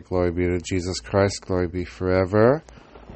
glory 0.00 0.32
be 0.32 0.46
to 0.46 0.58
Jesus 0.58 0.98
Christ, 0.98 1.42
glory 1.42 1.68
be 1.68 1.84
forever. 1.84 2.60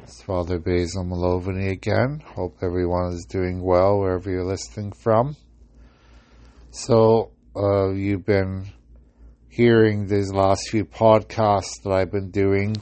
It's 0.03 0.23
Father 0.23 0.57
Basil 0.57 1.03
Malovany 1.03 1.69
again. 1.69 2.21
Hope 2.25 2.55
everyone 2.61 3.11
is 3.11 3.25
doing 3.25 3.61
well 3.61 3.99
wherever 3.99 4.31
you're 4.31 4.45
listening 4.45 4.93
from. 4.93 5.35
So, 6.71 7.31
uh, 7.57 7.89
you've 7.89 8.25
been 8.25 8.67
hearing 9.49 10.07
these 10.07 10.31
last 10.31 10.69
few 10.69 10.85
podcasts 10.85 11.83
that 11.83 11.91
I've 11.91 12.11
been 12.11 12.31
doing. 12.31 12.77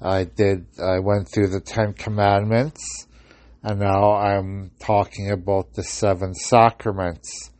I 0.00 0.24
did, 0.24 0.64
I 0.82 1.00
went 1.00 1.28
through 1.30 1.48
the 1.48 1.60
Ten 1.60 1.92
Commandments, 1.92 3.06
and 3.62 3.80
now 3.80 4.14
I'm 4.14 4.70
talking 4.80 5.30
about 5.30 5.74
the 5.74 5.82
seven 5.82 6.32
sacraments. 6.32 7.50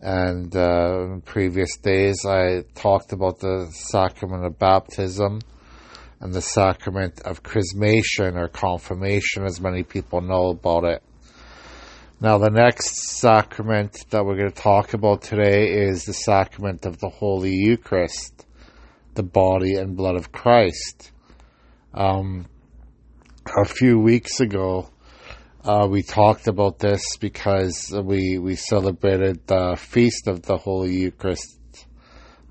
And 0.00 0.54
uh, 0.54 1.12
in 1.12 1.20
previous 1.22 1.76
days, 1.78 2.26
I 2.26 2.64
talked 2.74 3.12
about 3.12 3.40
the 3.40 3.70
sacrament 3.72 4.44
of 4.44 4.58
baptism 4.58 5.40
and 6.20 6.32
the 6.32 6.42
sacrament 6.42 7.20
of 7.22 7.42
chrismation 7.42 8.36
or 8.36 8.48
confirmation, 8.48 9.44
as 9.44 9.60
many 9.60 9.82
people 9.82 10.20
know 10.20 10.48
about 10.48 10.84
it. 10.84 11.02
Now, 12.20 12.38
the 12.38 12.50
next 12.50 13.18
sacrament 13.18 13.96
that 14.10 14.24
we're 14.24 14.36
going 14.36 14.50
to 14.50 14.62
talk 14.62 14.94
about 14.94 15.22
today 15.22 15.68
is 15.68 16.04
the 16.04 16.14
sacrament 16.14 16.86
of 16.86 16.98
the 16.98 17.08
Holy 17.08 17.52
Eucharist, 17.52 18.46
the 19.14 19.22
body 19.22 19.74
and 19.74 19.96
blood 19.96 20.16
of 20.16 20.32
Christ. 20.32 21.12
Um, 21.92 22.46
a 23.46 23.66
few 23.66 23.98
weeks 23.98 24.40
ago, 24.40 24.88
uh, 25.64 25.86
we 25.90 26.02
talked 26.02 26.46
about 26.46 26.78
this 26.78 27.16
because 27.18 27.90
we 27.90 28.38
we 28.38 28.54
celebrated 28.54 29.46
the 29.46 29.76
feast 29.78 30.28
of 30.28 30.42
the 30.42 30.58
Holy 30.58 30.94
Eucharist 30.94 31.58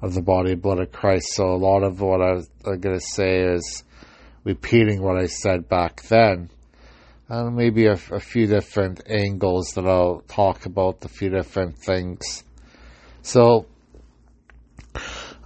of 0.02 0.16
the 0.16 0.22
body 0.22 0.54
and 0.54 0.62
blood 0.62 0.80
of 0.80 0.92
Christ. 0.92 1.28
So 1.34 1.46
a 1.46 1.56
lot 1.56 1.84
of 1.84 2.02
what 2.02 2.22
I 2.22 2.34
was 2.34 2.50
going 2.66 2.98
to 2.98 3.00
say 3.00 3.42
is 3.42 3.84
repeating 4.44 5.02
what 5.02 5.16
I 5.16 5.28
said 5.28 5.70
back 5.70 6.02
then, 6.04 6.50
and 7.30 7.56
maybe 7.56 7.86
a, 7.86 8.00
a 8.12 8.20
few 8.20 8.48
different 8.48 9.02
angles 9.08 9.74
that 9.76 9.86
I'll 9.86 10.24
talk 10.28 10.66
about, 10.66 11.06
a 11.06 11.08
few 11.08 11.30
different 11.30 11.78
things. 11.78 12.44
So, 13.22 13.68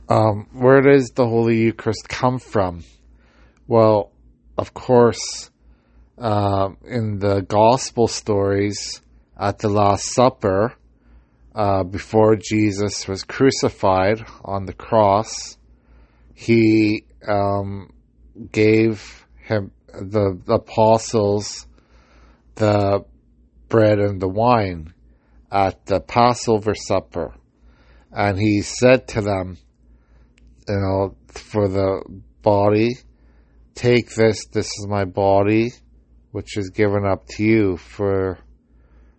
um, 0.08 0.48
where 0.54 0.82
does 0.82 1.12
the 1.14 1.28
Holy 1.28 1.58
Eucharist 1.58 2.08
come 2.08 2.40
from? 2.40 2.86
Well, 3.68 4.14
of 4.58 4.73
course 4.73 5.52
uh, 6.18 6.70
in 6.86 7.20
the 7.20 7.42
gospel 7.42 8.08
stories 8.08 9.02
at 9.40 9.60
the 9.60 9.70
Last 9.70 10.14
Supper, 10.14 10.73
uh, 11.54 11.84
before 11.84 12.36
Jesus 12.36 13.08
was 13.08 13.23
crucified 13.23 14.26
on 14.44 14.66
the 14.66 14.73
cross, 14.73 15.58
he 16.34 17.04
um, 17.28 17.92
gave 18.52 19.26
him 19.44 19.72
the, 19.88 20.40
the 20.45 20.56
apostles 20.56 21.66
the 22.56 23.06
bread 23.70 24.00
and 24.00 24.22
the 24.22 24.28
wine 24.28 24.94
at 25.52 25.86
the 25.86 26.00
Passover 26.00 26.73
supper, 26.76 27.34
and 28.12 28.40
he 28.40 28.62
said 28.62 29.08
to 29.10 29.22
them, 29.22 29.58
you 30.68 30.76
know, 30.76 31.16
for 31.28 31.68
the 31.68 32.04
body, 32.42 32.90
take 33.76 34.14
this. 34.16 34.45
This 34.48 34.66
is 34.66 34.88
my 34.88 35.06
body 35.06 35.72
which 36.38 36.56
is 36.56 36.70
given 36.70 37.04
up 37.04 37.26
to 37.26 37.44
you 37.44 37.78
for 37.78 38.38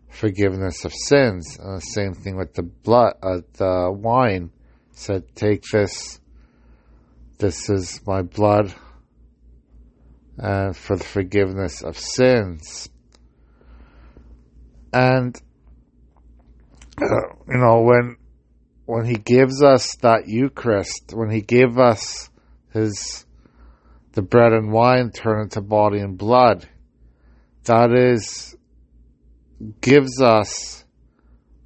forgiveness 0.09 0.85
of 0.85 0.93
sins. 0.95 1.59
And 1.59 1.79
the 1.79 1.85
same 1.85 2.15
thing 2.15 2.37
with 2.37 2.55
the 2.55 2.63
blood, 2.63 3.15
uh, 3.21 3.41
the 3.55 3.91
wine. 3.91 4.53
Said, 4.93 5.25
take 5.35 5.65
this. 5.73 6.21
This 7.39 7.69
is 7.71 8.01
my 8.07 8.23
blood, 8.23 8.73
and 10.37 10.77
for 10.77 10.97
the 10.97 11.03
forgiveness 11.03 11.83
of 11.83 11.99
sins. 11.99 12.89
And 14.93 15.37
uh, 17.03 17.05
you 17.49 17.59
know 17.59 17.81
when 17.81 18.17
when 18.87 19.07
he 19.07 19.15
gives 19.17 19.61
us 19.61 19.97
that 20.03 20.29
Eucharist, 20.29 21.13
when 21.13 21.31
he 21.31 21.41
gave 21.41 21.79
us 21.79 22.31
his 22.73 23.27
the 24.13 24.23
bread 24.23 24.53
and 24.53 24.71
wine 24.71 25.11
turn 25.11 25.43
into 25.43 25.61
body 25.61 25.99
and 25.99 26.17
blood 26.17 26.69
that 27.69 27.93
is 27.93 28.57
gives 29.83 30.23
us 30.23 30.85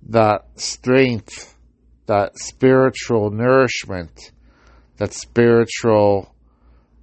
that 0.08 0.42
strength, 0.56 1.56
that 2.06 2.36
spiritual 2.36 3.30
nourishment, 3.30 4.32
that 4.96 5.12
spiritual 5.12 6.34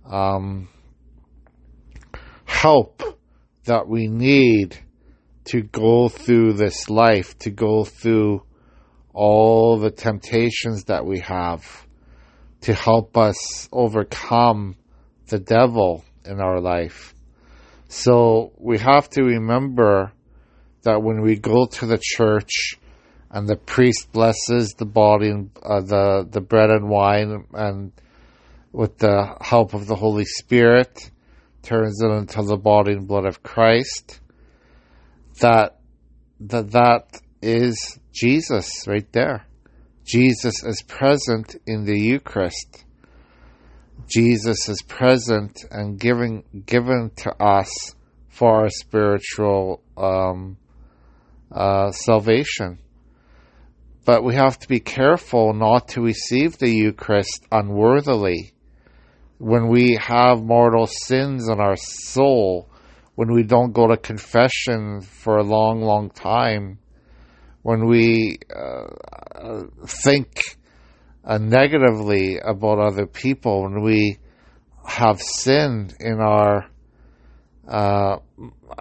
um, 0.06 0.68
help 2.44 3.02
that 3.64 3.88
we 3.88 4.08
need 4.08 4.78
to 5.46 5.62
go 5.62 6.10
through 6.10 6.54
this 6.54 6.90
life, 6.90 7.38
to 7.40 7.50
go 7.50 7.86
through 7.86 8.44
all 9.14 9.80
the 9.80 9.92
temptations 9.92 10.84
that 10.86 11.06
we 11.06 11.20
have, 11.20 11.88
to 12.62 12.74
help 12.74 13.16
us 13.16 13.70
overcome 13.72 14.76
the 15.28 15.40
devil 15.40 16.04
in 16.26 16.42
our 16.42 16.60
life. 16.60 17.16
So 17.90 18.54
we 18.58 18.78
have 18.78 19.10
to 19.12 19.24
remember 19.24 20.14
that 20.84 21.02
when 21.02 21.22
we 21.22 21.38
go 21.38 21.66
to 21.66 21.86
the 21.88 22.00
church 22.00 22.78
and 23.32 23.48
the 23.48 23.56
priest 23.56 24.12
blesses 24.12 24.76
the 24.78 24.86
body 24.86 25.30
and 25.30 25.50
uh, 25.64 25.82
the 25.82 26.28
the 26.30 26.40
bread 26.40 26.70
and 26.70 26.88
wine 26.88 27.46
and 27.54 27.92
with 28.72 29.00
the 29.00 29.36
help 29.42 29.74
of 29.74 29.88
the 29.88 29.96
Holy 29.96 30.26
Spirit 30.26 31.10
turns 31.64 32.00
it 32.02 32.10
into 32.10 32.44
the 32.44 32.58
body 32.58 32.94
and 32.94 33.08
blood 33.08 33.26
of 33.26 33.42
Christ 33.42 34.20
that 35.40 35.80
that 36.42 36.72
that 36.72 37.20
is 37.42 38.00
Jesus 38.14 38.88
right 38.88 39.12
there. 39.14 39.48
Jesus 40.06 40.64
is 40.64 40.84
present 40.84 41.56
in 41.66 41.86
the 41.86 42.00
Eucharist. 42.00 42.86
Jesus 44.10 44.68
is 44.68 44.82
present 44.82 45.64
and 45.70 46.00
giving 46.00 46.44
given 46.66 47.12
to 47.18 47.32
us 47.42 47.96
for 48.28 48.64
our 48.64 48.70
spiritual 48.70 49.82
um, 49.96 50.58
uh, 51.52 51.92
salvation. 51.92 52.80
But 54.06 54.24
we 54.24 54.34
have 54.36 54.58
to 54.60 54.68
be 54.68 54.80
careful 54.80 55.54
not 55.54 55.90
to 55.90 56.02
receive 56.02 56.58
the 56.58 56.70
Eucharist 56.70 57.46
unworthily. 57.52 58.54
When 59.38 59.68
we 59.68 60.00
have 60.02 60.42
mortal 60.42 60.88
sins 60.88 61.48
in 61.48 61.60
our 61.60 61.78
soul, 61.78 62.68
when 63.16 63.32
we 63.32 63.44
don't 63.44 63.74
go 63.74 63.88
to 63.88 63.98
confession 63.98 65.02
for 65.02 65.38
a 65.38 65.44
long, 65.44 65.82
long 65.82 66.10
time, 66.10 66.80
when 67.62 67.86
we 67.86 68.40
uh, 68.56 69.64
think 69.86 70.58
uh, 71.30 71.38
negatively 71.38 72.40
about 72.40 72.80
other 72.80 73.06
people 73.06 73.62
when 73.62 73.84
we 73.84 74.18
have 74.84 75.22
sinned 75.22 75.96
in 76.00 76.20
our 76.20 76.68
uh, 77.68 78.18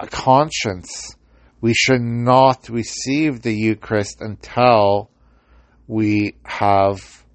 conscience. 0.06 1.14
We 1.60 1.74
should 1.74 2.00
not 2.00 2.70
receive 2.70 3.42
the 3.42 3.52
Eucharist 3.52 4.22
until 4.22 5.10
we 5.86 6.36
have 6.42 7.26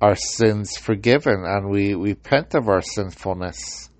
our 0.00 0.14
sins 0.14 0.76
forgiven 0.76 1.42
and 1.44 1.68
we, 1.68 1.96
we 1.96 2.10
repent 2.10 2.54
of 2.54 2.68
our 2.68 2.82
sinfulness. 2.82 3.90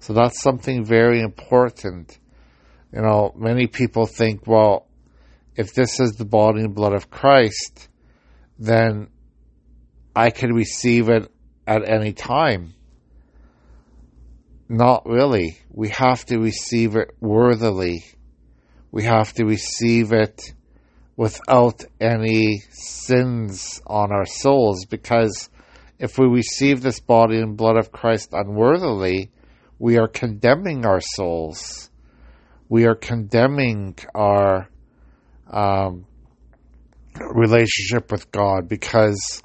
So 0.00 0.12
that's 0.12 0.42
something 0.42 0.84
very 0.84 1.20
important. 1.20 2.18
You 2.92 3.02
know, 3.02 3.32
many 3.36 3.68
people 3.68 4.06
think, 4.06 4.44
well, 4.44 4.88
if 5.54 5.72
this 5.72 6.00
is 6.00 6.12
the 6.12 6.24
body 6.24 6.62
and 6.62 6.74
blood 6.74 6.94
of 6.94 7.10
Christ, 7.10 7.88
then 8.58 9.08
I 10.18 10.30
can 10.30 10.52
receive 10.52 11.08
it 11.10 11.30
at 11.64 11.88
any 11.88 12.12
time. 12.12 12.74
Not 14.68 15.06
really. 15.06 15.60
We 15.70 15.90
have 15.90 16.24
to 16.24 16.40
receive 16.40 16.96
it 16.96 17.12
worthily. 17.20 18.04
We 18.90 19.04
have 19.04 19.32
to 19.34 19.44
receive 19.44 20.10
it 20.10 20.42
without 21.16 21.84
any 22.00 22.64
sins 22.70 23.80
on 23.86 24.10
our 24.10 24.26
souls 24.26 24.86
because 24.86 25.50
if 26.00 26.18
we 26.18 26.26
receive 26.26 26.82
this 26.82 26.98
body 26.98 27.38
and 27.38 27.56
blood 27.56 27.76
of 27.76 27.92
Christ 27.92 28.30
unworthily, 28.32 29.30
we 29.78 29.98
are 29.98 30.08
condemning 30.08 30.84
our 30.84 31.00
souls. 31.00 31.92
We 32.68 32.86
are 32.86 32.96
condemning 32.96 33.96
our 34.16 34.68
um, 35.46 36.06
relationship 37.20 38.10
with 38.10 38.32
God 38.32 38.68
because 38.68 39.44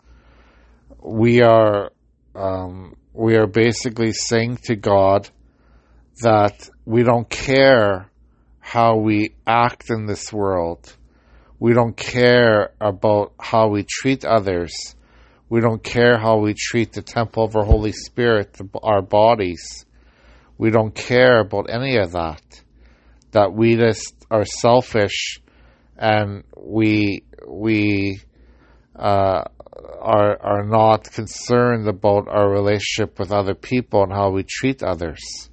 we 1.03 1.41
are 1.41 1.91
um, 2.35 2.95
we 3.13 3.35
are 3.35 3.47
basically 3.47 4.13
saying 4.13 4.57
to 4.63 4.75
God 4.75 5.29
that 6.21 6.69
we 6.85 7.03
don't 7.03 7.29
care 7.29 8.09
how 8.59 8.95
we 8.97 9.35
act 9.45 9.89
in 9.89 10.05
this 10.05 10.31
world. 10.31 10.95
We 11.59 11.73
don't 11.73 11.95
care 11.95 12.73
about 12.81 13.33
how 13.39 13.67
we 13.67 13.85
treat 13.88 14.25
others. 14.25 14.95
We 15.50 15.61
don't 15.61 15.83
care 15.83 16.17
how 16.17 16.39
we 16.39 16.55
treat 16.57 16.94
the 16.94 17.01
temple 17.01 17.44
of 17.44 17.56
our 17.56 17.65
Holy 17.65 17.91
Spirit, 17.91 18.57
our 18.81 19.01
bodies. 19.01 19.85
We 20.57 20.71
don't 20.71 20.95
care 20.95 21.39
about 21.39 21.69
any 21.69 21.97
of 21.97 22.13
that. 22.13 22.41
That 23.31 23.53
we 23.53 23.75
just 23.75 24.15
are 24.31 24.45
selfish 24.45 25.39
and 25.97 26.44
we 26.57 27.23
we 27.47 28.19
uh, 28.95 29.44
are 30.00 30.41
are 30.41 30.63
not 30.63 31.12
concerned 31.12 31.88
about 31.88 32.27
our 32.27 32.50
relationship 32.50 33.19
with 33.19 33.31
other 33.31 33.56
people 33.56 34.03
and 34.03 34.12
how 34.12 34.30
we 34.30 34.44
treat 34.44 34.83
others. 34.83 35.50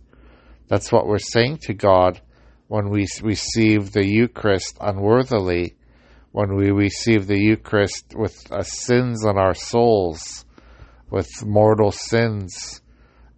That's 0.69 0.93
what 0.93 1.07
we're 1.07 1.19
saying 1.19 1.59
to 1.63 1.75
God 1.75 2.21
when 2.69 2.91
we 2.91 3.07
receive 3.23 3.93
the 3.93 4.07
Eucharist 4.07 4.77
unworthily, 4.81 5.75
when 6.31 6.55
we 6.55 6.71
receive 6.71 7.27
the 7.27 7.39
Eucharist 7.39 8.15
with 8.15 8.51
uh, 8.53 8.63
sins 8.63 9.27
on 9.27 9.37
our 9.37 9.55
souls, 9.55 10.45
with 11.11 11.29
mortal 11.45 11.91
sins, 11.91 12.81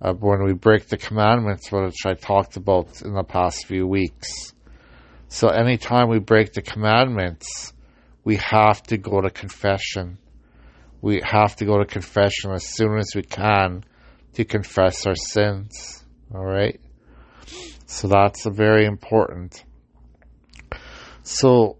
uh, 0.02 0.12
when 0.12 0.44
we 0.44 0.52
break 0.52 0.88
the 0.88 0.98
commandments, 0.98 1.72
which 1.72 2.04
I 2.04 2.14
talked 2.14 2.56
about 2.56 3.00
in 3.02 3.14
the 3.14 3.24
past 3.24 3.66
few 3.66 3.86
weeks. 3.86 4.52
So 5.28 5.48
anytime 5.48 6.10
we 6.10 6.18
break 6.18 6.52
the 6.52 6.60
commandments, 6.60 7.72
we 8.24 8.36
have 8.36 8.82
to 8.84 8.98
go 8.98 9.22
to 9.22 9.30
confession. 9.30 10.18
We 11.02 11.20
have 11.24 11.56
to 11.56 11.66
go 11.66 11.78
to 11.78 11.84
confession 11.84 12.52
as 12.52 12.64
soon 12.66 12.96
as 12.96 13.10
we 13.14 13.22
can 13.22 13.84
to 14.34 14.44
confess 14.44 15.04
our 15.04 15.16
sins. 15.16 16.04
All 16.34 16.44
right? 16.44 16.80
So 17.86 18.08
that's 18.08 18.46
very 18.46 18.86
important. 18.86 19.64
So 21.22 21.76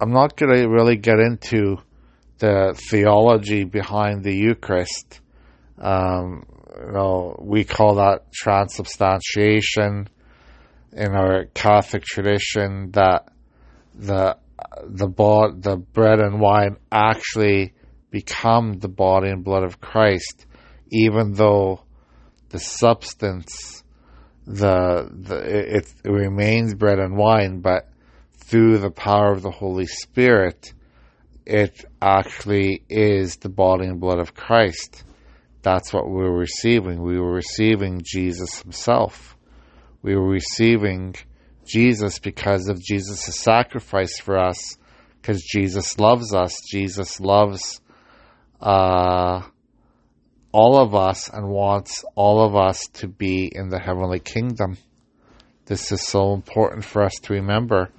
I'm 0.00 0.12
not 0.12 0.36
going 0.36 0.54
to 0.54 0.68
really 0.68 0.96
get 0.96 1.18
into 1.18 1.78
the 2.38 2.78
theology 2.90 3.64
behind 3.64 4.22
the 4.22 4.34
Eucharist. 4.34 5.20
Um, 5.78 6.44
you 6.78 6.92
know, 6.92 7.36
we 7.40 7.64
call 7.64 7.96
that 7.96 8.32
transubstantiation 8.32 10.08
in 10.92 11.14
our 11.14 11.46
Catholic 11.54 12.04
tradition 12.04 12.90
that 12.92 13.28
the 13.94 14.36
the 14.84 15.08
bod, 15.08 15.62
the 15.62 15.76
bread 15.76 16.20
and 16.20 16.40
wine 16.40 16.76
actually 16.90 17.74
become 18.10 18.78
the 18.78 18.88
body 18.88 19.28
and 19.28 19.44
blood 19.44 19.64
of 19.64 19.80
Christ, 19.80 20.46
even 20.90 21.32
though 21.32 21.82
the 22.50 22.58
substance, 22.58 23.82
the 24.46 25.10
the 25.12 25.76
it, 25.76 25.92
it 26.04 26.08
remains 26.08 26.74
bread 26.74 26.98
and 26.98 27.16
wine, 27.16 27.60
but 27.60 27.88
through 28.34 28.78
the 28.78 28.90
power 28.90 29.32
of 29.32 29.42
the 29.42 29.50
Holy 29.50 29.86
Spirit, 29.86 30.72
it 31.44 31.84
actually 32.00 32.82
is 32.88 33.36
the 33.36 33.50
body 33.50 33.86
and 33.86 34.00
blood 34.00 34.18
of 34.18 34.34
Christ. 34.34 35.04
That's 35.62 35.92
what 35.92 36.08
we 36.08 36.22
were 36.22 36.38
receiving. 36.38 37.02
We 37.02 37.20
were 37.20 37.32
receiving 37.32 38.00
Jesus 38.04 38.62
Himself 38.62 39.36
we 40.02 40.14
were 40.14 40.28
receiving 40.28 41.14
Jesus 41.66 42.18
because 42.18 42.68
of 42.68 42.80
Jesus' 42.80 43.36
sacrifice 43.36 44.18
for 44.18 44.38
us, 44.38 44.78
because 45.20 45.42
Jesus 45.42 45.98
loves 45.98 46.34
us. 46.34 46.56
Jesus 46.70 47.20
loves 47.20 47.80
uh, 48.60 49.42
all 50.52 50.80
of 50.80 50.94
us 50.94 51.28
and 51.28 51.48
wants 51.48 52.04
all 52.14 52.44
of 52.44 52.56
us 52.56 52.80
to 52.94 53.08
be 53.08 53.50
in 53.52 53.68
the 53.68 53.78
heavenly 53.78 54.20
kingdom. 54.20 54.76
This 55.66 55.92
is 55.92 56.02
so 56.02 56.32
important 56.34 56.84
for 56.84 57.02
us 57.02 57.14
to 57.22 57.34
remember. 57.34 57.90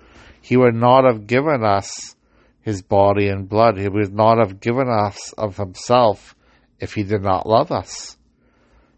He 0.41 0.57
would 0.57 0.75
not 0.75 1.05
have 1.05 1.27
given 1.27 1.63
us 1.63 2.15
his 2.61 2.81
body 2.81 3.27
and 3.27 3.47
blood. 3.47 3.77
He 3.77 3.87
would 3.87 4.13
not 4.13 4.37
have 4.37 4.59
given 4.59 4.89
us 4.89 5.33
of 5.33 5.57
himself 5.57 6.35
if 6.79 6.93
he 6.93 7.03
did 7.03 7.21
not 7.21 7.47
love 7.47 7.71
us. 7.71 8.17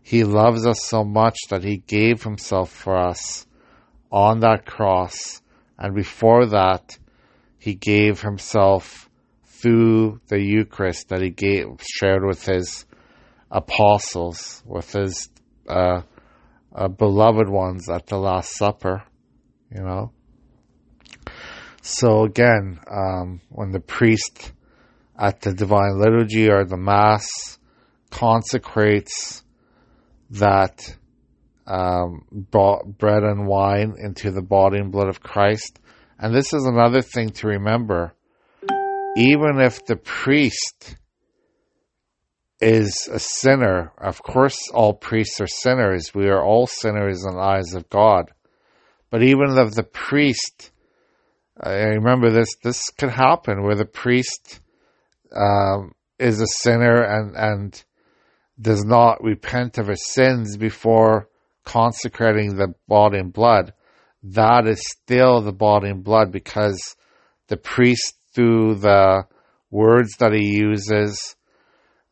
He 0.02 0.24
loves 0.24 0.66
us 0.66 0.84
so 0.84 1.04
much 1.04 1.38
that 1.50 1.63
He 1.63 1.78
gave 1.78 2.24
Himself 2.24 2.72
for 2.72 2.98
us 2.98 3.46
on 4.12 4.40
that 4.40 4.66
cross. 4.66 5.42
And 5.78 5.96
before 5.96 6.48
that, 6.48 6.98
He 7.58 7.75
gave 7.75 8.22
Himself 8.22 9.10
through 9.62 10.22
the 10.28 10.42
Eucharist 10.42 11.10
that 11.10 11.22
He 11.22 11.30
gave, 11.30 11.81
shared 11.81 12.25
with 12.25 12.46
His 12.46 12.86
apostles, 13.50 14.63
with 14.66 14.92
His 14.92 15.30
uh, 15.68 16.02
uh, 16.74 16.88
beloved 16.88 17.50
ones 17.50 17.90
at 17.90 18.08
the 18.08 18.18
Last 18.18 18.56
Supper, 18.58 19.04
you 19.74 19.84
know. 19.84 20.12
So 21.81 22.24
again, 22.24 22.80
um, 22.90 23.42
when 23.50 23.72
the 23.72 23.80
priest 23.80 24.54
at 25.18 25.42
the 25.42 25.54
Divine 25.54 26.00
Liturgy 26.00 26.50
or 26.50 26.66
the 26.66 26.78
Mass 26.78 27.28
consecrates 28.10 29.44
that 30.31 30.96
um, 31.68 32.25
bread 32.30 33.24
and 33.24 33.48
wine 33.48 33.96
into 33.98 34.31
the 34.31 34.42
body 34.42 34.80
and 34.80 34.92
blood 34.92 35.08
of 35.08 35.22
Christ. 35.22 35.80
And 36.19 36.36
this 36.36 36.54
is 36.54 36.66
another 36.66 37.02
thing 37.02 37.30
to 37.30 37.48
remember. 37.48 38.13
Even 39.18 39.60
if 39.60 39.86
the 39.86 39.96
priest 39.96 40.96
is 42.62 43.10
a 43.12 43.19
sinner, 43.19 43.92
of 43.98 44.22
course, 44.22 44.58
all 44.74 44.94
priests 44.94 45.42
are 45.42 45.48
sinners. 45.48 46.13
We 46.13 46.30
are 46.30 46.44
all 46.44 46.68
sinners 46.68 47.25
in 47.25 47.36
the 47.36 47.42
eyes 47.42 47.74
of 47.74 47.90
God. 47.90 48.31
But 49.10 49.24
even 49.24 49.58
if 49.58 49.74
the 49.74 49.84
priest, 49.84 50.72
I 51.60 51.72
remember 51.72 52.30
this, 52.30 52.56
this 52.63 52.90
could 52.92 53.10
happen 53.10 53.63
where 53.63 53.75
the 53.75 53.86
priest 53.86 54.62
um, 55.36 55.94
is 56.19 56.40
a 56.40 56.48
sinner 56.48 57.02
and, 57.02 57.36
and 57.36 57.84
does 58.60 58.84
not 58.86 59.24
repent 59.24 59.78
of 59.78 59.88
his 59.88 60.06
sins 60.06 60.56
before 60.56 61.28
consecrating 61.66 62.56
the 62.56 62.74
body 62.88 63.18
and 63.18 63.34
blood, 63.34 63.74
that 64.24 64.68
is 64.68 64.81
still 64.88 65.42
the 65.42 65.52
body 65.52 65.90
and 65.90 66.04
blood 66.04 66.31
because 66.31 66.96
the 67.48 67.58
priest, 67.58 68.16
through 68.33 68.75
the 68.75 69.24
words 69.69 70.12
that 70.19 70.33
he 70.33 70.57
uses, 70.57 71.36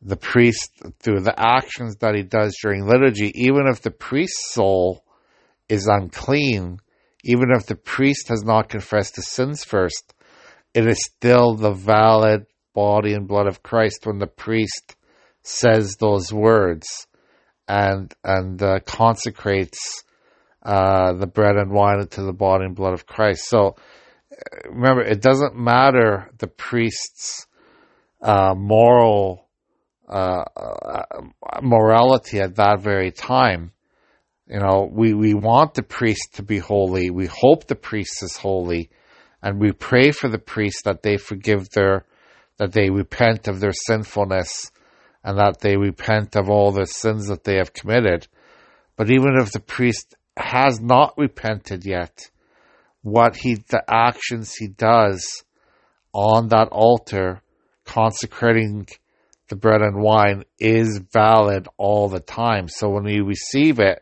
the 0.02 0.16
priest, 0.16 0.70
through 1.00 1.20
the 1.20 1.38
actions 1.38 1.96
that 1.96 2.14
he 2.14 2.22
does 2.22 2.56
during 2.62 2.86
liturgy, 2.86 3.32
even 3.34 3.66
if 3.66 3.82
the 3.82 3.90
priest's 3.90 4.52
soul 4.52 5.04
is 5.68 5.86
unclean, 5.86 6.78
even 7.24 7.50
if 7.50 7.66
the 7.66 7.76
priest 7.76 8.28
has 8.28 8.42
not 8.42 8.68
confessed 8.68 9.16
his 9.16 9.28
sins 9.28 9.64
first, 9.64 10.14
it 10.74 10.86
is 10.86 11.04
still 11.04 11.54
the 11.54 11.72
valid 11.72 12.46
body 12.74 13.12
and 13.12 13.28
blood 13.28 13.46
of 13.46 13.62
Christ 13.62 14.06
when 14.06 14.18
the 14.18 14.26
priest 14.26 14.96
says 15.42 15.96
those 15.96 16.32
words 16.32 17.06
and 17.66 18.12
and 18.24 18.62
uh, 18.62 18.80
consecrates 18.80 20.04
uh, 20.62 21.12
the 21.14 21.26
bread 21.26 21.56
and 21.56 21.72
wine 21.72 22.00
into 22.00 22.22
the 22.22 22.32
body 22.32 22.64
and 22.64 22.74
blood 22.74 22.92
of 22.92 23.06
Christ. 23.06 23.48
So 23.48 23.76
remember, 24.64 25.02
it 25.02 25.20
doesn't 25.20 25.56
matter 25.56 26.30
the 26.38 26.46
priest's 26.46 27.46
uh, 28.22 28.54
moral 28.56 29.48
uh, 30.08 30.44
uh, 30.56 31.02
morality 31.62 32.40
at 32.40 32.56
that 32.56 32.80
very 32.80 33.12
time. 33.12 33.72
You 34.48 34.58
know, 34.58 34.88
we, 34.90 35.14
we 35.14 35.34
want 35.34 35.74
the 35.74 35.84
priest 35.84 36.34
to 36.34 36.42
be 36.42 36.58
holy. 36.58 37.10
We 37.10 37.26
hope 37.26 37.66
the 37.66 37.76
priest 37.76 38.22
is 38.22 38.36
holy, 38.36 38.90
and 39.40 39.60
we 39.60 39.70
pray 39.70 40.10
for 40.10 40.28
the 40.28 40.38
priest 40.38 40.84
that 40.84 41.02
they 41.02 41.16
forgive 41.16 41.70
their, 41.70 42.04
that 42.56 42.72
they 42.72 42.90
repent 42.90 43.46
of 43.46 43.60
their 43.60 43.72
sinfulness 43.72 44.72
and 45.22 45.38
that 45.38 45.60
they 45.60 45.76
repent 45.76 46.34
of 46.34 46.50
all 46.50 46.72
the 46.72 46.86
sins 46.86 47.28
that 47.28 47.44
they 47.44 47.56
have 47.56 47.72
committed. 47.72 48.26
But 48.96 49.10
even 49.10 49.36
if 49.40 49.52
the 49.52 49.60
priest 49.60 50.16
has 50.36 50.80
not 50.80 51.14
repented 51.16 51.86
yet, 51.86 52.30
what 53.02 53.36
he, 53.36 53.54
the 53.54 53.82
actions 53.88 54.54
he 54.54 54.68
does 54.68 55.44
on 56.12 56.48
that 56.48 56.68
altar, 56.68 57.40
consecrating 57.84 58.86
the 59.48 59.56
bread 59.56 59.80
and 59.80 60.00
wine 60.00 60.44
is 60.58 61.00
valid 61.12 61.66
all 61.76 62.08
the 62.08 62.20
time. 62.20 62.68
So 62.68 62.88
when 62.88 63.04
we 63.04 63.20
receive 63.20 63.78
it, 63.78 64.00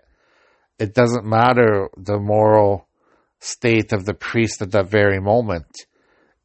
it 0.78 0.94
doesn't 0.94 1.24
matter 1.24 1.88
the 1.96 2.18
moral 2.18 2.86
state 3.40 3.92
of 3.92 4.04
the 4.04 4.14
priest 4.14 4.62
at 4.62 4.72
that 4.72 4.88
very 4.88 5.20
moment. 5.20 5.86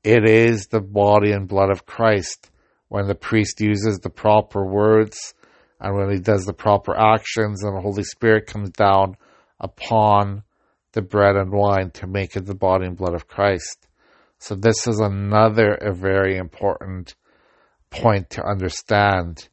It 0.03 0.27
is 0.27 0.67
the 0.67 0.81
body 0.81 1.31
and 1.31 1.48
blood 1.48 1.69
of 1.69 1.86
Christ 1.86 2.50
when 2.89 3.07
the 3.07 3.15
priest 3.15 3.62
uses 3.62 4.00
the 4.00 4.10
proper 4.10 4.65
words 4.65 5.33
and 5.79 5.95
when 5.95 6.12
he 6.12 6.19
does 6.19 6.45
the 6.45 6.53
proper 6.53 6.95
actions 6.95 7.63
and 7.63 7.75
the 7.75 7.81
Holy 7.81 8.03
Spirit 8.03 8.48
comes 8.48 8.69
down 8.72 9.17
upon 9.60 10.43
the 10.93 11.01
bread 11.01 11.35
and 11.35 11.51
wine 11.51 11.91
to 11.91 12.07
make 12.07 12.35
it 12.35 12.45
the 12.45 12.55
body 12.55 12.85
and 12.85 12.97
blood 12.97 13.13
of 13.13 13.27
Christ. 13.27 13.88
So 14.39 14.55
this 14.55 14.88
is 14.88 15.00
another 15.00 15.73
a 15.73 15.93
very 15.93 16.38
important 16.38 17.15
point 17.89 18.31
to 18.31 18.43
understand 18.43 19.47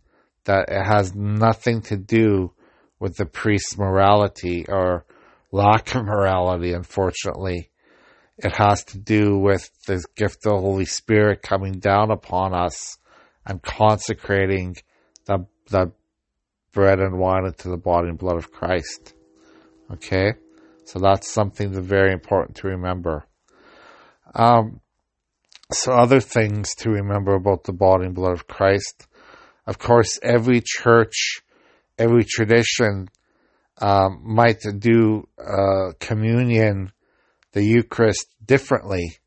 that 0.45 0.69
it 0.69 0.85
has 0.85 1.15
nothing 1.15 1.83
to 1.83 1.97
do 1.97 2.53
with 2.99 3.17
the 3.17 3.27
priest's 3.27 3.79
morality 3.79 4.67
or 4.69 5.05
lack 5.53 5.95
of 5.95 6.05
morality, 6.05 6.73
unfortunately. 6.73 7.71
It 8.37 8.55
has 8.57 8.85
to 8.85 8.99
do 8.99 9.39
with 9.39 9.71
the 9.87 10.03
gift 10.17 10.47
of 10.47 10.53
the 10.53 10.59
Holy 10.59 10.87
Spirit 10.87 11.43
coming 11.43 11.79
down 11.79 12.11
upon 12.11 12.55
us 12.55 12.99
and 13.47 13.63
consecrating 13.63 14.77
the, 15.27 15.47
the 15.71 15.93
bread 16.73 17.01
and 17.01 17.19
wine 17.19 17.47
into 17.47 17.69
the 17.69 17.77
body 17.77 18.09
and 18.09 18.19
blood 18.19 18.37
of 18.37 18.51
Christ. 18.51 19.15
Okay? 19.93 20.33
So 20.85 20.99
that's 20.99 21.31
something 21.31 21.73
that's 21.73 21.87
very 21.87 22.13
important 22.13 22.57
to 22.59 22.69
remember. 22.69 23.25
Um, 24.35 24.81
so 25.73 25.93
other 25.93 26.21
things 26.21 26.75
to 26.77 26.91
remember 26.91 27.35
about 27.35 27.65
the 27.65 27.73
body 27.73 28.07
and 28.07 28.15
blood 28.15 28.33
of 28.33 28.47
Christ. 28.47 29.07
Of 29.67 29.79
course, 29.79 30.19
every 30.23 30.63
church, 30.65 31.43
every 31.97 32.25
tradition 32.25 33.09
um, 33.79 34.21
might 34.25 34.63
do 34.79 35.29
uh, 35.39 35.93
communion, 36.01 36.93
the 37.53 37.63
Eucharist 37.63 38.27
differently. 38.45 39.19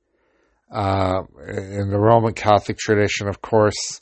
Uh, 0.72 1.24
in 1.48 1.90
the 1.90 2.00
Roman 2.00 2.34
Catholic 2.34 2.78
tradition, 2.78 3.28
of 3.28 3.42
course, 3.42 4.02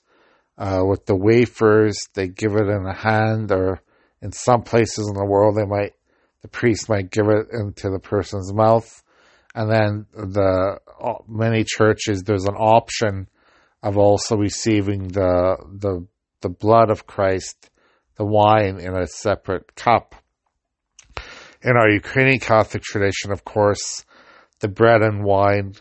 uh, 0.58 0.82
with 0.86 1.06
the 1.06 1.16
wafers, 1.16 1.98
they 2.14 2.28
give 2.28 2.56
it 2.56 2.68
in 2.68 2.86
a 2.86 2.96
hand, 2.96 3.52
or 3.52 3.82
in 4.22 4.32
some 4.32 4.64
places 4.64 5.08
in 5.08 5.16
the 5.16 5.26
world, 5.26 5.58
they 5.58 5.66
might 5.66 5.94
the 6.42 6.48
priest 6.48 6.90
might 6.90 7.12
give 7.12 7.28
it 7.28 7.48
into 7.52 7.90
the 7.90 8.00
person's 8.00 8.54
mouth, 8.54 9.04
and 9.54 9.70
then 9.70 10.06
the 10.14 10.80
uh, 11.02 11.14
many 11.28 11.64
churches 11.64 12.24
there's 12.24 12.46
an 12.46 12.56
option 12.56 13.28
of 13.84 13.98
also 13.98 14.36
receiving 14.36 15.08
the 15.08 15.58
the 15.80 16.06
the 16.42 16.50
blood 16.50 16.90
of 16.90 17.06
Christ, 17.06 17.70
the 18.16 18.26
wine 18.26 18.80
in 18.80 18.96
a 18.96 19.08
separate 19.08 19.76
cup. 19.76 20.16
In 21.64 21.78
our 21.78 21.90
Ukrainian 21.90 22.40
Catholic 22.40 22.82
tradition, 22.82 23.32
of 23.32 23.44
course, 23.44 24.04
the 24.60 24.68
bread 24.68 25.02
and 25.04 25.24
wine 25.24 25.74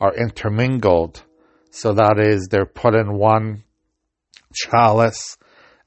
are 0.00 0.14
intermingled. 0.16 1.22
So 1.70 1.92
that 1.92 2.18
is, 2.18 2.48
they're 2.48 2.64
put 2.64 2.94
in 2.94 3.18
one 3.18 3.64
chalice 4.54 5.36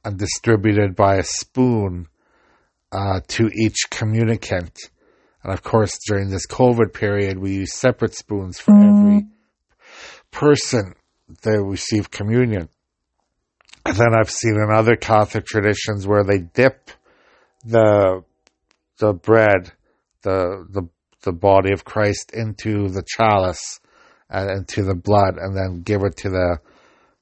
and 0.05 0.17
distributed 0.17 0.95
by 0.95 1.15
a 1.15 1.23
spoon 1.23 2.07
uh, 2.93 3.19
to 3.27 3.49
each 3.53 3.89
communicant. 3.89 4.77
And 5.43 5.51
of 5.51 5.63
course, 5.63 5.97
during 6.07 6.29
this 6.29 6.47
COVID 6.47 6.93
period, 6.93 7.39
we 7.39 7.53
use 7.53 7.73
separate 7.73 8.15
spoons 8.15 8.59
for 8.59 8.73
every 8.73 9.25
person 10.31 10.93
that 11.41 11.61
receive 11.61 12.11
communion. 12.11 12.69
And 13.85 13.97
then 13.97 14.13
I've 14.17 14.29
seen 14.29 14.55
in 14.55 14.69
other 14.71 14.95
Catholic 14.95 15.45
traditions 15.45 16.07
where 16.07 16.23
they 16.23 16.39
dip 16.39 16.91
the 17.65 18.23
the 18.99 19.13
bread, 19.13 19.73
the 20.21 20.65
the 20.69 20.87
the 21.23 21.33
body 21.33 21.73
of 21.73 21.83
Christ 21.83 22.31
into 22.33 22.89
the 22.89 23.03
chalice 23.05 23.79
and 24.29 24.49
into 24.49 24.83
the 24.83 24.95
blood, 24.95 25.37
and 25.37 25.55
then 25.55 25.81
give 25.81 26.03
it 26.03 26.15
to 26.17 26.29
the 26.29 26.59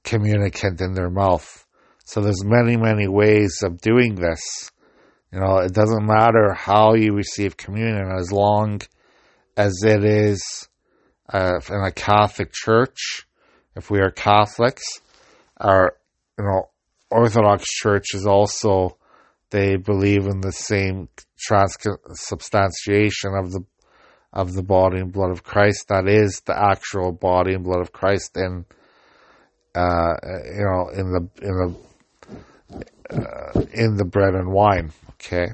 communicant 0.04 0.82
in 0.82 0.94
their 0.94 1.10
mouth. 1.10 1.66
So 2.06 2.22
there's 2.22 2.44
many 2.44 2.78
many 2.78 3.08
ways 3.08 3.64
of 3.64 3.82
doing 3.82 4.16
this. 4.16 4.72
You 5.32 5.40
know, 5.40 5.58
it 5.60 5.74
doesn't 5.74 6.06
matter 6.06 6.54
how 6.54 6.94
you 6.96 7.14
receive 7.14 7.56
communion 7.56 8.12
as 8.12 8.32
long 8.32 8.82
as 9.56 9.82
it 9.84 10.04
is 10.04 10.68
uh, 11.32 11.60
in 11.70 11.82
a 11.84 11.92
Catholic 11.92 12.52
church. 12.52 13.26
If 13.76 13.90
we 13.90 14.00
are 14.00 14.12
Catholics, 14.12 14.84
our 15.58 15.96
you 16.38 16.44
know 16.44 16.70
Orthodox 17.10 17.64
Church 17.66 18.14
is 18.14 18.26
also 18.26 18.98
they 19.52 19.78
believe 19.78 20.26
in 20.26 20.42
the 20.42 20.52
same 20.52 21.08
transubstantiation 21.40 23.34
of 23.36 23.52
the 23.52 23.64
of 24.34 24.54
the 24.54 24.64
body 24.64 25.00
and 25.00 25.12
blood 25.12 25.32
of 25.32 25.44
Christ. 25.44 25.88
That 25.90 26.08
is 26.08 26.42
the 26.46 26.58
actual 26.58 27.12
body 27.14 27.54
and 27.54 27.64
blood 27.64 27.82
of 27.82 27.94
Christ 27.94 28.36
in 28.36 28.66
uh, 29.76 30.14
you 30.54 30.66
know 30.66 30.90
in 30.90 31.12
the 31.12 31.30
in 31.42 31.54
the 31.54 31.91
uh, 33.12 33.62
in 33.74 33.96
the 33.96 34.06
bread 34.06 34.36
and 34.36 34.52
wine. 34.52 34.92
Okay, 35.14 35.54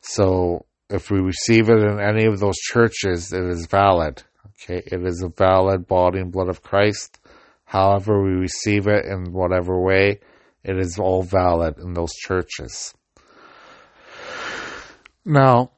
so 0.00 0.66
if 0.90 1.10
we 1.10 1.20
receive 1.20 1.68
it 1.68 1.78
in 1.78 2.00
any 2.00 2.24
of 2.26 2.38
those 2.38 2.58
churches, 2.58 3.32
it 3.32 3.44
is 3.44 3.66
valid. 3.66 4.22
Okay, 4.46 4.82
it 4.86 5.04
is 5.04 5.22
a 5.22 5.28
valid 5.28 5.86
body 5.86 6.20
and 6.20 6.30
blood 6.30 6.48
of 6.48 6.62
Christ. 6.62 7.18
However, 7.64 8.22
we 8.22 8.32
receive 8.32 8.86
it 8.86 9.06
in 9.06 9.32
whatever 9.32 9.80
way, 9.80 10.20
it 10.62 10.78
is 10.78 10.98
all 10.98 11.22
valid 11.22 11.78
in 11.78 11.94
those 11.94 12.12
churches. 12.12 12.94
Now, 15.24 15.72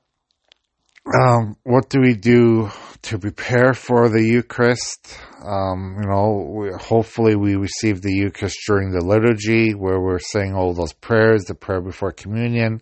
um, 1.12 1.56
what 1.64 1.90
do 1.90 2.00
we 2.00 2.14
do 2.14 2.70
to 3.02 3.18
prepare 3.18 3.74
for 3.74 4.08
the 4.08 4.22
Eucharist? 4.22 5.18
Um, 5.44 5.98
you 6.00 6.08
know, 6.08 6.54
we, 6.56 6.70
hopefully 6.80 7.36
we 7.36 7.56
receive 7.56 8.00
the 8.00 8.12
Eucharist 8.12 8.58
during 8.66 8.90
the 8.90 9.04
liturgy 9.04 9.74
where 9.74 10.00
we're 10.00 10.18
saying 10.18 10.54
all 10.54 10.72
those 10.72 10.94
prayers, 10.94 11.44
the 11.44 11.54
prayer 11.54 11.82
before 11.82 12.12
communion. 12.12 12.80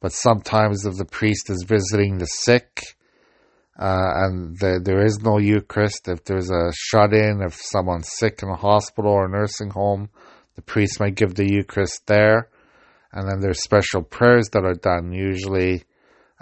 But 0.00 0.12
sometimes 0.12 0.84
if 0.84 0.96
the 0.96 1.06
priest 1.06 1.48
is 1.48 1.64
visiting 1.66 2.18
the 2.18 2.26
sick, 2.26 2.96
uh, 3.78 4.12
and 4.16 4.58
the, 4.58 4.80
there 4.84 5.04
is 5.04 5.20
no 5.22 5.38
Eucharist, 5.38 6.08
if 6.08 6.24
there's 6.24 6.50
a 6.50 6.72
shut 6.74 7.14
in, 7.14 7.40
if 7.42 7.54
someone's 7.54 8.10
sick 8.18 8.40
in 8.42 8.50
a 8.50 8.56
hospital 8.56 9.10
or 9.10 9.24
a 9.24 9.30
nursing 9.30 9.70
home, 9.70 10.10
the 10.56 10.62
priest 10.62 11.00
might 11.00 11.14
give 11.14 11.34
the 11.34 11.50
Eucharist 11.50 12.06
there. 12.06 12.50
And 13.12 13.28
then 13.28 13.40
there's 13.40 13.62
special 13.62 14.02
prayers 14.02 14.50
that 14.50 14.64
are 14.64 14.74
done, 14.74 15.12
usually 15.12 15.84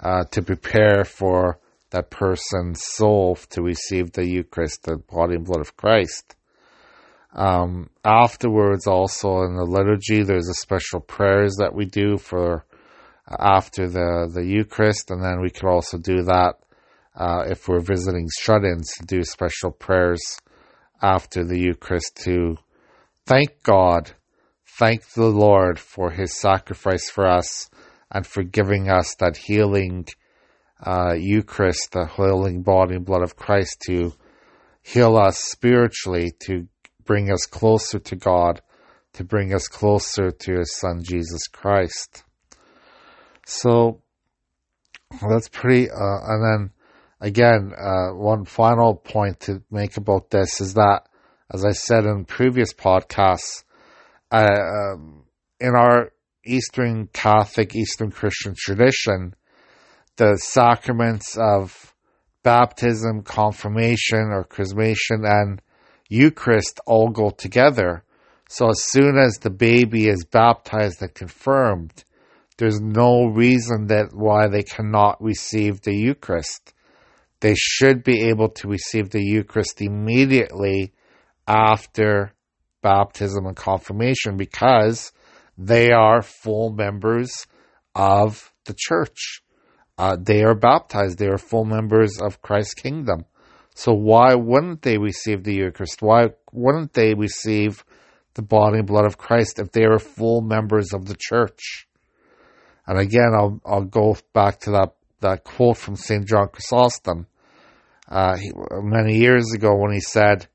uh, 0.01 0.23
to 0.31 0.41
prepare 0.41 1.05
for 1.05 1.59
that 1.91 2.09
person's 2.09 2.83
soul 2.83 3.35
to 3.49 3.61
receive 3.61 4.11
the 4.11 4.25
Eucharist, 4.25 4.83
the 4.83 4.97
body 4.97 5.35
and 5.35 5.45
blood 5.45 5.59
of 5.59 5.77
Christ. 5.77 6.35
Um, 7.33 7.89
afterwards, 8.03 8.87
also 8.87 9.43
in 9.43 9.55
the 9.55 9.63
liturgy, 9.63 10.23
there's 10.23 10.49
a 10.49 10.53
special 10.53 10.99
prayers 10.99 11.55
that 11.59 11.73
we 11.73 11.85
do 11.85 12.17
for 12.17 12.65
uh, 13.29 13.35
after 13.39 13.87
the, 13.87 14.29
the 14.33 14.43
Eucharist, 14.43 15.11
and 15.11 15.23
then 15.23 15.41
we 15.41 15.49
could 15.49 15.69
also 15.69 15.97
do 15.97 16.23
that 16.23 16.55
uh, 17.15 17.45
if 17.47 17.67
we're 17.67 17.79
visiting 17.79 18.27
shut-ins 18.39 18.91
to 18.97 19.05
do 19.05 19.23
special 19.23 19.71
prayers 19.71 20.21
after 21.01 21.43
the 21.43 21.59
Eucharist 21.59 22.15
to 22.23 22.57
thank 23.25 23.63
God, 23.63 24.11
thank 24.77 25.09
the 25.11 25.27
Lord 25.27 25.79
for 25.79 26.09
His 26.09 26.37
sacrifice 26.37 27.09
for 27.09 27.27
us 27.27 27.69
and 28.11 28.27
for 28.27 28.43
giving 28.43 28.89
us 28.89 29.15
that 29.15 29.37
healing 29.37 30.05
uh, 30.85 31.13
Eucharist, 31.13 31.91
the 31.91 32.07
healing 32.07 32.63
body 32.63 32.95
and 32.95 33.05
blood 33.05 33.23
of 33.23 33.35
Christ 33.35 33.81
to 33.87 34.13
heal 34.81 35.15
us 35.15 35.37
spiritually, 35.37 36.31
to 36.41 36.67
bring 37.05 37.31
us 37.31 37.45
closer 37.45 37.99
to 37.99 38.15
God, 38.15 38.61
to 39.13 39.23
bring 39.23 39.53
us 39.53 39.67
closer 39.67 40.31
to 40.31 40.59
His 40.59 40.75
Son 40.75 41.03
Jesus 41.03 41.47
Christ. 41.47 42.23
So 43.45 44.01
that's 45.29 45.49
pretty. 45.49 45.89
Uh, 45.89 46.19
and 46.27 46.43
then 46.43 46.71
again, 47.19 47.73
uh, 47.77 48.09
one 48.09 48.45
final 48.45 48.95
point 48.95 49.39
to 49.41 49.61
make 49.71 49.97
about 49.97 50.31
this 50.31 50.59
is 50.59 50.73
that, 50.73 51.03
as 51.53 51.63
I 51.63 51.71
said 51.71 52.05
in 52.05 52.25
previous 52.25 52.73
podcasts, 52.73 53.63
uh, 54.31 54.47
um, 54.93 55.25
in 55.59 55.75
our 55.75 56.11
Eastern 56.45 57.07
Catholic, 57.07 57.75
Eastern 57.75 58.11
Christian 58.11 58.55
tradition, 58.57 59.35
the 60.15 60.37
sacraments 60.37 61.37
of 61.37 61.93
baptism, 62.43 63.21
confirmation, 63.23 64.29
or 64.31 64.43
chrismation, 64.43 65.23
and 65.23 65.61
Eucharist 66.09 66.79
all 66.85 67.09
go 67.09 67.29
together. 67.29 68.03
So 68.49 68.69
as 68.69 68.83
soon 68.83 69.17
as 69.17 69.37
the 69.37 69.49
baby 69.49 70.07
is 70.07 70.25
baptized 70.25 71.01
and 71.01 71.13
confirmed, 71.13 72.03
there's 72.57 72.81
no 72.81 73.25
reason 73.25 73.87
that 73.87 74.13
why 74.13 74.47
they 74.47 74.63
cannot 74.63 75.21
receive 75.23 75.81
the 75.81 75.95
Eucharist. 75.95 76.73
They 77.39 77.55
should 77.55 78.03
be 78.03 78.29
able 78.29 78.49
to 78.49 78.67
receive 78.67 79.09
the 79.09 79.23
Eucharist 79.23 79.81
immediately 79.81 80.93
after 81.47 82.33
baptism 82.81 83.45
and 83.45 83.55
confirmation 83.55 84.37
because 84.37 85.11
they 85.65 85.91
are 85.91 86.21
full 86.21 86.71
members 86.71 87.45
of 87.93 88.51
the 88.65 88.75
church. 88.75 89.41
Uh, 89.97 90.17
they 90.19 90.43
are 90.43 90.55
baptized. 90.55 91.19
They 91.19 91.27
are 91.27 91.37
full 91.37 91.65
members 91.65 92.19
of 92.19 92.41
Christ's 92.41 92.73
kingdom. 92.73 93.25
So 93.75 93.93
why 93.93 94.33
wouldn't 94.33 94.81
they 94.81 94.97
receive 94.97 95.43
the 95.43 95.53
Eucharist? 95.53 96.01
Why 96.01 96.29
wouldn't 96.51 96.93
they 96.93 97.13
receive 97.13 97.85
the 98.33 98.41
body 98.41 98.79
and 98.79 98.87
blood 98.87 99.05
of 99.05 99.17
Christ 99.17 99.59
if 99.59 99.71
they 99.71 99.83
are 99.83 99.99
full 99.99 100.41
members 100.41 100.93
of 100.93 101.05
the 101.05 101.15
church? 101.17 101.87
And 102.87 102.97
again, 102.97 103.31
I'll 103.33 103.61
I'll 103.65 103.85
go 103.85 104.17
back 104.33 104.61
to 104.61 104.71
that 104.71 104.95
that 105.19 105.43
quote 105.43 105.77
from 105.77 105.95
Saint 105.95 106.27
John 106.27 106.47
Chrysostom 106.47 107.27
uh, 108.09 108.37
many 108.81 109.17
years 109.17 109.53
ago 109.53 109.75
when 109.75 109.93
he 109.93 110.01
said, 110.01 110.47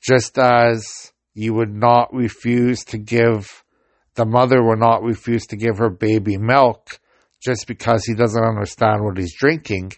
"Just 0.00 0.38
as 0.38 1.12
you 1.34 1.54
would 1.54 1.74
not 1.74 2.14
refuse 2.14 2.84
to 2.84 2.98
give 2.98 3.64
the 4.14 4.26
mother 4.26 4.62
will 4.62 4.76
not 4.76 5.02
refuse 5.02 5.46
to 5.46 5.56
give 5.56 5.78
her 5.78 5.90
baby 5.90 6.36
milk 6.36 7.00
just 7.40 7.66
because 7.66 8.04
he 8.04 8.14
doesn't 8.14 8.42
understand 8.42 9.04
what 9.04 9.16
he's 9.16 9.34
drinking. 9.34 9.92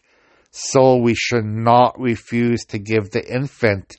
So 0.51 0.97
we 0.97 1.15
should 1.15 1.45
not 1.45 1.99
refuse 1.99 2.65
to 2.67 2.79
give 2.79 3.11
the 3.11 3.25
infant 3.27 3.97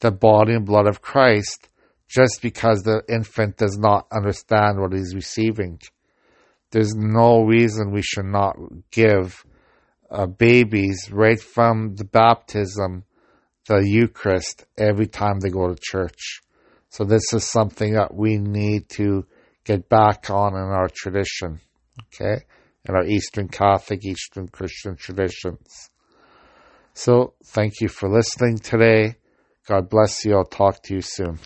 the 0.00 0.10
body 0.10 0.54
and 0.54 0.64
blood 0.64 0.86
of 0.86 1.02
Christ 1.02 1.68
just 2.08 2.40
because 2.42 2.82
the 2.82 3.02
infant 3.08 3.58
does 3.58 3.78
not 3.78 4.06
understand 4.10 4.80
what 4.80 4.92
he's 4.92 5.14
receiving. 5.14 5.78
There's 6.72 6.94
no 6.94 7.42
reason 7.42 7.92
we 7.92 8.02
should 8.02 8.26
not 8.26 8.56
give 8.90 9.44
uh, 10.10 10.26
babies 10.26 11.10
right 11.12 11.40
from 11.40 11.94
the 11.94 12.04
baptism, 12.04 13.04
the 13.66 13.86
Eucharist, 13.86 14.64
every 14.76 15.06
time 15.06 15.38
they 15.38 15.50
go 15.50 15.68
to 15.68 15.80
church. 15.80 16.40
So 16.88 17.04
this 17.04 17.32
is 17.32 17.44
something 17.44 17.94
that 17.94 18.14
we 18.14 18.38
need 18.38 18.88
to 18.90 19.26
get 19.64 19.88
back 19.88 20.30
on 20.30 20.54
in 20.54 20.60
our 20.60 20.88
tradition, 20.88 21.60
okay, 22.06 22.44
in 22.88 22.94
our 22.94 23.04
Eastern 23.04 23.48
Catholic, 23.48 24.04
Eastern 24.04 24.48
Christian 24.48 24.96
traditions. 24.96 25.90
So 26.94 27.34
thank 27.44 27.80
you 27.80 27.88
for 27.88 28.08
listening 28.08 28.58
today. 28.58 29.16
God 29.66 29.88
bless 29.88 30.24
you. 30.24 30.36
I'll 30.36 30.44
talk 30.44 30.82
to 30.84 30.94
you 30.94 31.02
soon. 31.02 31.38